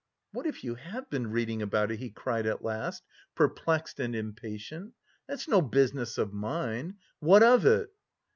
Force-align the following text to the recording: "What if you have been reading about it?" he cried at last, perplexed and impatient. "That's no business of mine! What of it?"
"What 0.31 0.47
if 0.47 0.63
you 0.63 0.73
have 0.73 1.11
been 1.11 1.29
reading 1.29 1.61
about 1.61 1.91
it?" 1.91 1.97
he 1.97 2.09
cried 2.09 2.47
at 2.47 2.63
last, 2.63 3.03
perplexed 3.35 3.99
and 3.99 4.15
impatient. 4.15 4.95
"That's 5.27 5.47
no 5.47 5.61
business 5.61 6.17
of 6.17 6.33
mine! 6.33 6.95
What 7.19 7.43
of 7.43 7.67
it?" 7.67 7.91